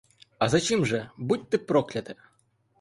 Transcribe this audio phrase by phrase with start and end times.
[0.53, 2.15] За чим же, будь ти прокляте?